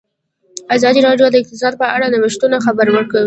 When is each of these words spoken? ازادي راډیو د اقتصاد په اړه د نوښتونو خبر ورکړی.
ازادي 0.75 0.99
راډیو 1.07 1.27
د 1.31 1.35
اقتصاد 1.41 1.73
په 1.81 1.87
اړه 1.95 2.05
د 2.09 2.15
نوښتونو 2.23 2.57
خبر 2.65 2.87
ورکړی. 2.91 3.19